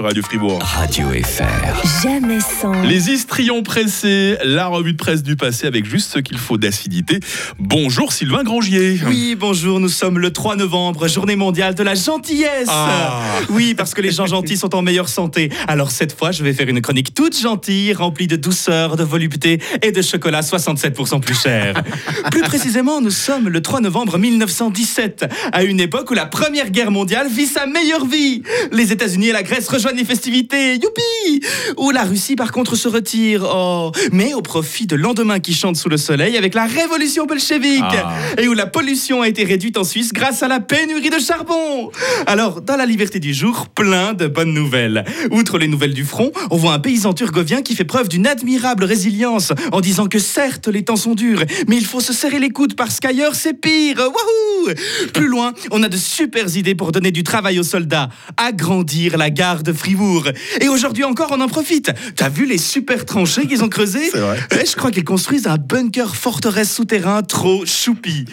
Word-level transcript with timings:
Radio 0.00 0.22
Fribourg. 0.22 0.62
Radio 0.62 1.08
FR. 1.10 2.02
Jamais 2.02 2.40
sans. 2.40 2.82
Les 2.82 3.10
histrions 3.10 3.62
pressés, 3.62 4.38
la 4.44 4.66
revue 4.66 4.92
de 4.92 4.96
presse 4.96 5.22
du 5.22 5.36
passé 5.36 5.66
avec 5.66 5.84
juste 5.84 6.12
ce 6.12 6.18
qu'il 6.18 6.38
faut 6.38 6.56
d'acidité. 6.56 7.20
Bonjour 7.58 8.12
Sylvain 8.12 8.42
Grangier. 8.42 8.98
Oui, 9.06 9.36
bonjour, 9.38 9.78
nous 9.78 9.90
sommes 9.90 10.18
le 10.18 10.32
3 10.32 10.56
novembre, 10.56 11.06
journée 11.06 11.36
mondiale 11.36 11.74
de 11.74 11.82
la 11.82 11.94
gentillesse. 11.94 12.68
Ah. 12.68 13.20
Oui, 13.50 13.74
parce 13.74 13.92
que 13.92 14.00
les 14.00 14.10
gens 14.10 14.26
gentils 14.26 14.56
sont 14.56 14.74
en 14.74 14.80
meilleure 14.80 15.08
santé. 15.08 15.50
Alors 15.68 15.90
cette 15.90 16.16
fois, 16.16 16.32
je 16.32 16.42
vais 16.42 16.54
faire 16.54 16.68
une 16.68 16.80
chronique 16.80 17.12
toute 17.12 17.38
gentille, 17.38 17.92
remplie 17.92 18.26
de 18.26 18.36
douceur, 18.36 18.96
de 18.96 19.04
volupté 19.04 19.60
et 19.82 19.92
de 19.92 20.00
chocolat 20.00 20.40
67% 20.40 21.20
plus 21.20 21.38
cher. 21.38 21.82
Plus 22.30 22.42
précisément, 22.42 23.02
nous 23.02 23.10
sommes 23.10 23.48
le 23.48 23.60
3 23.60 23.80
novembre 23.80 24.16
1917, 24.16 25.26
à 25.52 25.62
une 25.62 25.80
époque 25.80 26.10
où 26.10 26.14
la 26.14 26.26
Première 26.26 26.70
Guerre 26.70 26.90
mondiale 26.90 27.28
vit 27.28 27.46
sa 27.46 27.66
meilleure 27.66 28.06
vie. 28.06 28.42
Les 28.72 28.92
États-Unis 28.92 29.28
et 29.28 29.32
la 29.32 29.42
Grèce 29.42 29.68
rejoignent 29.68 29.89
les 29.96 30.04
festivités, 30.04 30.74
youpi 30.74 31.44
Où 31.76 31.90
la 31.90 32.04
Russie 32.04 32.36
par 32.36 32.52
contre 32.52 32.76
se 32.76 32.88
retire, 32.88 33.44
oh 33.44 33.92
Mais 34.12 34.34
au 34.34 34.42
profit 34.42 34.86
de 34.86 34.96
lendemain 34.96 35.40
qui 35.40 35.54
chante 35.54 35.76
sous 35.76 35.88
le 35.88 35.96
soleil 35.96 36.36
avec 36.36 36.54
la 36.54 36.66
révolution 36.66 37.26
bolchevique 37.26 37.82
Ah. 37.82 38.12
et 38.38 38.48
où 38.48 38.52
la 38.54 38.66
pollution 38.66 39.22
a 39.22 39.28
été 39.28 39.44
réduite 39.44 39.76
en 39.76 39.84
Suisse 39.84 40.12
grâce 40.12 40.42
à 40.42 40.48
la 40.48 40.60
pénurie 40.60 41.10
de 41.10 41.18
charbon. 41.18 41.90
Alors, 42.26 42.60
dans 42.60 42.76
la 42.76 42.86
liberté 42.86 43.18
du 43.20 43.32
jour, 43.34 43.68
plein 43.68 44.12
de 44.14 44.26
bonnes 44.26 44.52
nouvelles. 44.54 45.04
Outre 45.30 45.58
les 45.58 45.68
nouvelles 45.68 45.94
du 45.94 46.04
front, 46.04 46.30
on 46.50 46.56
voit 46.56 46.74
un 46.74 46.78
paysan 46.78 47.12
turgovien 47.12 47.62
qui 47.62 47.74
fait 47.74 47.84
preuve 47.84 48.08
d'une 48.08 48.26
admirable 48.26 48.84
résilience 48.84 49.52
en 49.72 49.80
disant 49.80 50.06
que 50.06 50.18
certes, 50.18 50.68
les 50.68 50.84
temps 50.84 50.96
sont 50.96 51.14
durs, 51.14 51.42
mais 51.68 51.76
il 51.76 51.84
faut 51.84 52.00
se 52.00 52.12
serrer 52.12 52.38
les 52.38 52.50
coudes 52.50 52.74
parce 52.76 53.00
qu'ailleurs, 53.00 53.34
c'est 53.34 53.54
pire. 53.54 53.96
Wouhou 53.98 54.72
Plus 55.12 55.26
loin, 55.28 55.52
on 55.70 55.82
a 55.82 55.88
de 55.88 55.96
super 55.96 56.56
idées 56.56 56.74
pour 56.74 56.92
donner 56.92 57.10
du 57.10 57.22
travail 57.22 57.58
aux 57.58 57.62
soldats. 57.64 58.08
Agrandir 58.36 59.16
la 59.18 59.30
gare 59.30 59.62
de 59.62 59.72
Fribourg. 59.80 60.28
Et 60.60 60.68
aujourd'hui 60.68 61.04
encore, 61.04 61.28
on 61.32 61.40
en 61.40 61.48
profite. 61.48 61.90
T'as 62.16 62.28
vu 62.28 62.44
les 62.46 62.58
super 62.58 63.04
tranchées 63.06 63.46
qu'ils 63.46 63.64
ont 63.64 63.68
creusées 63.68 64.10
C'est 64.12 64.18
vrai. 64.20 64.38
Ouais, 64.52 64.64
je 64.66 64.76
crois 64.76 64.90
qu'ils 64.90 65.04
construisent 65.04 65.46
un 65.46 65.56
bunker 65.56 66.14
forteresse 66.14 66.70
souterrain 66.72 67.22
trop 67.22 67.64
choupi. 67.64 68.26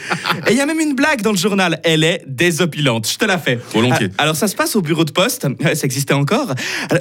Et 0.47 0.51
il 0.51 0.57
y 0.57 0.61
a 0.61 0.65
même 0.65 0.79
une 0.81 0.93
blague 0.93 1.21
dans 1.21 1.31
le 1.31 1.37
journal. 1.37 1.79
Elle 1.83 2.03
est 2.03 2.23
désopilante. 2.27 3.09
Je 3.09 3.17
te 3.17 3.23
la 3.25 3.37
fais. 3.37 3.57
Volontiers. 3.73 4.09
Ah, 4.17 4.23
Alors 4.23 4.35
ça 4.35 4.47
se 4.49 4.55
passe 4.55 4.75
au 4.75 4.81
bureau 4.81 5.05
de 5.05 5.11
poste. 5.11 5.47
Ça 5.63 5.85
existait 5.85 6.13
encore. 6.13 6.53
Euh, 6.91 6.99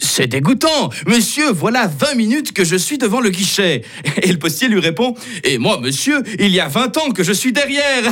C'est 0.00 0.26
dégoûtant. 0.26 0.90
Monsieur, 1.06 1.50
voilà 1.52 1.86
20 1.86 2.14
minutes 2.16 2.52
que 2.52 2.64
je 2.64 2.76
suis 2.76 2.98
devant 2.98 3.20
le 3.20 3.30
guichet. 3.30 3.82
Et 4.22 4.32
le 4.32 4.38
postier 4.38 4.66
lui 4.68 4.80
répond 4.80 5.14
Et 5.44 5.58
moi, 5.58 5.78
monsieur, 5.80 6.22
il 6.38 6.48
y 6.50 6.58
a 6.60 6.66
20 6.68 6.96
ans 6.98 7.10
que 7.10 7.22
je 7.22 7.32
suis 7.32 7.52
derrière. 7.52 8.02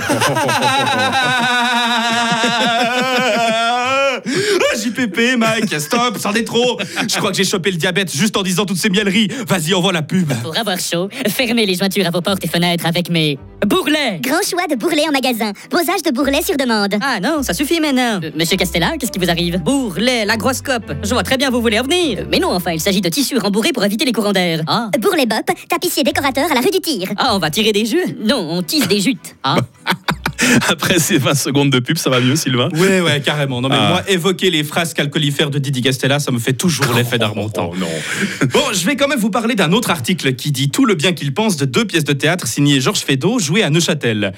Ah, 4.26 4.76
JPP, 4.76 5.36
Mike, 5.38 5.80
stop, 5.80 6.18
c'en 6.18 6.32
est 6.34 6.44
trop. 6.44 6.78
Je 7.08 7.16
crois 7.18 7.30
que 7.30 7.36
j'ai 7.36 7.44
chopé 7.44 7.70
le 7.70 7.76
diabète 7.76 8.14
juste 8.14 8.36
en 8.36 8.42
disant 8.42 8.64
toutes 8.64 8.76
ces 8.78 8.90
mieleries. 8.90 9.28
Vas-y, 9.48 9.74
envoie 9.74 9.92
la 9.92 10.02
pub. 10.02 10.32
Pour 10.42 10.56
avoir 10.56 10.78
chaud, 10.78 11.08
fermez 11.28 11.66
les 11.66 11.74
jointures 11.74 12.06
à 12.06 12.10
vos 12.10 12.20
portes 12.20 12.44
et 12.44 12.48
fenêtres 12.48 12.86
avec 12.86 13.10
mes 13.10 13.38
bourrelets. 13.66 14.18
Grand 14.20 14.42
choix 14.48 14.66
de 14.68 14.74
bourrelets 14.76 15.08
en 15.08 15.12
magasin. 15.12 15.52
Posage 15.70 16.02
de 16.02 16.10
bourrelets 16.10 16.42
sur 16.42 16.56
demande. 16.56 16.94
Ah 17.00 17.18
non, 17.20 17.42
ça 17.42 17.54
suffit 17.54 17.80
maintenant. 17.80 18.20
Euh, 18.22 18.30
Monsieur 18.36 18.56
Castella, 18.56 18.92
qu'est-ce 18.98 19.12
qui 19.12 19.18
vous 19.18 19.30
arrive? 19.30 19.58
Bourrelet, 19.62 20.24
la 20.24 20.36
grosse 20.36 20.60
cope. 20.60 20.92
Je 21.02 21.10
vois 21.14 21.22
très 21.22 21.36
bien 21.36 21.50
vous 21.50 21.60
voulez 21.62 21.78
en 21.80 21.84
venir. 21.84 22.18
Euh, 22.20 22.24
Mais 22.30 22.38
non, 22.38 22.50
enfin, 22.50 22.72
il 22.72 22.80
s'agit 22.80 23.00
de 23.00 23.08
tissus 23.08 23.38
rembourrés 23.38 23.72
pour 23.72 23.84
éviter 23.84 24.04
les 24.04 24.12
courants 24.12 24.32
d'air. 24.32 24.60
Ah, 24.66 24.90
Bourrelet 24.98 25.26
Bop, 25.26 25.44
tapissier 25.68 26.02
décorateur 26.02 26.50
à 26.50 26.54
la 26.54 26.60
rue 26.60 26.70
du 26.70 26.80
Tir. 26.80 27.08
Ah, 27.16 27.34
on 27.34 27.38
va 27.38 27.50
tirer 27.50 27.72
des 27.72 27.86
jeux. 27.86 28.04
non, 28.24 28.46
on 28.50 28.62
tisse 28.62 28.88
des 28.88 29.00
jutes. 29.00 29.36
Ah, 29.42 29.56
Après 30.68 30.98
ces 30.98 31.18
20 31.18 31.34
secondes 31.34 31.70
de 31.70 31.78
pub, 31.78 31.96
ça 31.98 32.10
va 32.10 32.20
mieux 32.20 32.36
Sylvain? 32.36 32.68
Ouais, 32.74 33.00
ouais, 33.00 33.20
carrément. 33.20 33.60
Non, 33.60 33.68
mais 33.68 33.76
Ah. 33.78 33.88
moi, 33.88 34.02
évoquer 34.08 34.50
les 34.50 34.64
frasques 34.64 34.98
alcoolifères 34.98 35.50
de 35.50 35.58
Didi 35.58 35.82
Castella, 35.82 36.18
ça 36.20 36.30
me 36.32 36.38
fait 36.38 36.52
toujours 36.52 36.92
l'effet 36.94 37.18
d'Armontan. 37.18 37.70
Oh 37.72 37.76
non. 37.76 37.86
Bon, 38.52 38.62
je 38.72 38.84
vais 38.86 38.96
quand 38.96 39.08
même 39.08 39.18
vous 39.18 39.30
parler 39.30 39.54
d'un 39.54 39.72
autre 39.72 39.90
article 39.90 40.34
qui 40.34 40.52
dit 40.52 40.70
tout 40.70 40.84
le 40.84 40.94
bien 40.94 41.12
qu'il 41.12 41.32
pense 41.34 41.56
de 41.56 41.64
deux 41.64 41.84
pièces 41.84 42.04
de 42.04 42.12
théâtre 42.12 42.46
signées 42.46 42.80
Georges 42.80 43.00
Feydeau, 43.00 43.38
jouées 43.38 43.62
à 43.62 43.70
Neuchâtel. 43.70 44.32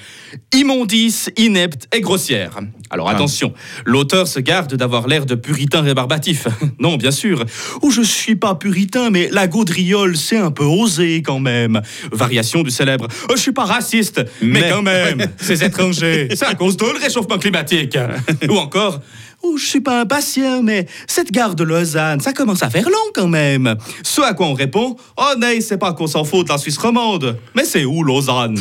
Immondice, 0.53 1.29
inepte 1.37 1.87
et 1.95 2.01
grossière. 2.01 2.59
Alors 2.89 3.09
attention, 3.09 3.53
l'auteur 3.85 4.27
se 4.27 4.39
garde 4.39 4.73
d'avoir 4.75 5.07
l'air 5.07 5.25
de 5.25 5.35
puritain 5.35 5.81
rébarbatif. 5.81 6.47
non, 6.79 6.95
bien 6.97 7.11
sûr. 7.11 7.43
Ou 7.81 7.91
je 7.91 8.01
suis 8.01 8.35
pas 8.35 8.55
puritain, 8.55 9.09
mais 9.09 9.29
la 9.31 9.47
gaudriole, 9.47 10.15
c'est 10.15 10.37
un 10.37 10.51
peu 10.51 10.63
osé 10.63 11.21
quand 11.21 11.39
même. 11.39 11.81
Variation 12.11 12.63
du 12.63 12.69
célèbre. 12.71 13.07
Oh, 13.29 13.33
je 13.35 13.41
suis 13.41 13.51
pas 13.51 13.65
raciste, 13.65 14.23
mais, 14.41 14.61
Mais- 14.61 14.69
quand 14.69 14.81
même, 14.81 15.27
ces 15.37 15.63
étrangers, 15.63 16.29
c'est 16.35 16.45
à 16.45 16.55
cause 16.55 16.77
de 16.77 16.85
le 16.85 16.99
réchauffement 16.99 17.37
climatique. 17.37 17.97
Ou 18.49 18.57
encore. 18.57 19.01
Oh, 19.43 19.55
je 19.55 19.65
suis 19.65 19.81
pas 19.81 20.01
impatient, 20.01 20.63
mais 20.63 20.87
cette 21.05 21.31
gare 21.31 21.53
de 21.53 21.63
Lausanne, 21.63 22.19
ça 22.21 22.33
commence 22.33 22.63
à 22.63 22.71
faire 22.71 22.89
long 22.89 23.11
quand 23.13 23.27
même. 23.27 23.75
Ce 24.01 24.19
à 24.21 24.33
quoi 24.33 24.47
on 24.47 24.55
répond 24.55 24.95
Oh, 25.15 25.33
non, 25.37 25.47
c'est 25.61 25.77
pas 25.77 25.93
qu'on 25.93 26.07
s'en 26.07 26.23
fout 26.23 26.47
de 26.47 26.51
la 26.51 26.57
Suisse 26.57 26.77
romande, 26.79 27.37
mais 27.55 27.63
c'est 27.63 27.85
où 27.85 28.01
Lausanne? 28.03 28.59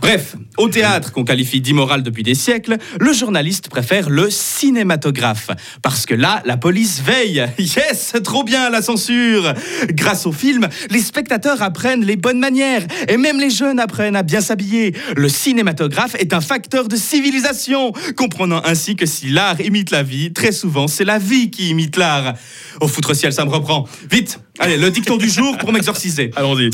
Bref, 0.00 0.36
au 0.58 0.68
théâtre 0.68 1.12
qu'on 1.12 1.24
qualifie 1.24 1.60
d'immoral 1.60 2.02
depuis 2.02 2.22
des 2.22 2.34
siècles, 2.34 2.76
le 3.00 3.12
journaliste 3.12 3.68
préfère 3.68 4.10
le 4.10 4.30
cinématographe. 4.30 5.50
Parce 5.82 6.06
que 6.06 6.14
là, 6.14 6.42
la 6.44 6.56
police 6.56 7.00
veille. 7.00 7.46
Yes, 7.72 8.12
trop 8.22 8.44
bien 8.44 8.68
la 8.68 8.82
censure. 8.82 9.54
Grâce 9.90 10.26
au 10.26 10.32
film, 10.32 10.68
les 10.90 11.00
spectateurs 11.00 11.62
apprennent 11.62 12.04
les 12.04 12.16
bonnes 12.16 12.38
manières. 12.38 12.82
Et 13.08 13.16
même 13.16 13.40
les 13.40 13.48
jeunes 13.48 13.80
apprennent 13.80 14.16
à 14.16 14.22
bien 14.22 14.40
s'habiller. 14.42 14.94
Le 15.16 15.28
cinématographe 15.28 16.14
est 16.16 16.34
un 16.34 16.42
facteur 16.42 16.88
de 16.88 16.96
civilisation, 16.96 17.92
comprenant 18.16 18.60
ainsi 18.64 18.94
que 18.94 19.06
si 19.06 19.30
l'art 19.30 19.60
imite 19.60 19.90
la 19.90 20.02
vie, 20.02 20.32
très 20.32 20.52
souvent 20.52 20.86
c'est 20.86 21.04
la 21.04 21.18
vie 21.18 21.50
qui 21.50 21.70
imite 21.70 21.96
l'art. 21.96 22.34
Au 22.80 22.88
foutre 22.88 23.14
ciel, 23.14 23.32
ça 23.32 23.44
me 23.44 23.50
reprend. 23.50 23.86
Vite, 24.10 24.40
allez, 24.58 24.76
le 24.76 24.90
dicton 24.90 25.16
du 25.16 25.30
jour 25.30 25.56
pour 25.58 25.72
m'exorciser. 25.72 26.30
Allons-y. 26.36 26.70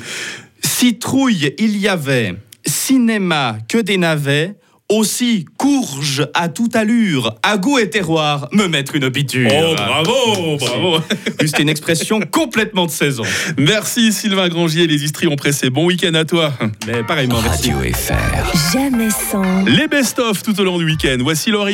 Si 0.62 0.99
trouille 0.99 1.55
il 1.59 1.77
y 1.77 1.89
avait, 1.89 2.34
cinéma 2.88 3.59
que 3.69 3.76
des 3.76 3.99
navets, 3.99 4.54
aussi 4.91 5.44
courge 5.59 6.26
à 6.32 6.49
toute 6.49 6.75
allure, 6.75 7.34
à 7.43 7.59
goût 7.59 7.78
et 7.78 7.91
terroir, 7.91 8.49
me 8.53 8.66
mettre 8.66 8.94
une 8.94 9.10
piture. 9.10 9.50
Oh 9.53 9.75
bravo, 9.76 10.56
bravo. 10.56 11.04
Juste 11.41 11.59
une 11.59 11.69
expression 11.69 12.21
complètement 12.21 12.87
de 12.87 12.91
saison. 12.91 13.25
Merci 13.59 14.12
Sylvain 14.12 14.48
Grangier, 14.48 14.87
les 14.87 15.04
histrions 15.04 15.37
pressés. 15.37 15.69
Bon 15.69 15.84
week-end 15.84 16.15
à 16.15 16.25
toi. 16.25 16.54
Mais 16.87 17.03
pareillement, 17.04 17.43
merci. 17.43 17.71
Radio 17.72 17.93
FR. 17.93 18.72
Jamais 18.72 19.10
sans. 19.10 19.65
Les 19.65 19.87
best-of 19.87 20.43
tout 20.43 20.59
au 20.59 20.65
long 20.65 20.78
du 20.78 20.87
week-end. 20.87 21.19
Voici 21.21 21.50
Laurie. 21.50 21.66